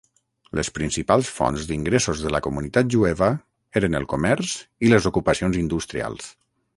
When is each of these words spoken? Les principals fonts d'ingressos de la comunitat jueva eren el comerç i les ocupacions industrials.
Les 0.59 0.69
principals 0.77 1.27
fonts 1.39 1.67
d'ingressos 1.71 2.23
de 2.27 2.31
la 2.35 2.41
comunitat 2.47 2.89
jueva 2.95 3.29
eren 3.81 3.99
el 4.01 4.09
comerç 4.15 4.55
i 4.89 4.91
les 4.95 5.09
ocupacions 5.11 5.61
industrials. 5.65 6.31